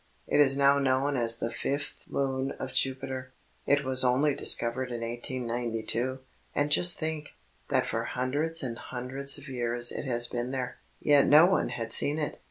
[0.25, 3.33] It is now known as the fifth moon of Jupiter.
[3.67, 6.17] It was only discovered in 1892,
[6.55, 7.33] and just think,
[7.69, 11.69] that for the hundreds and hundreds of years it has been there, yet no one
[11.69, 12.39] had seen it.